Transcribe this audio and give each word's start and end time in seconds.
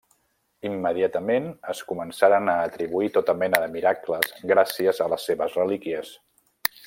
Immediatament 0.67 1.49
es 1.73 1.81
començaren 1.91 2.49
a 2.55 2.55
atribuir 2.69 3.11
tota 3.19 3.37
mena 3.45 3.61
de 3.65 3.69
miracles 3.77 4.33
gràcies 4.53 5.05
a 5.07 5.11
les 5.15 5.31
seves 5.31 5.61
relíquies. 5.63 6.17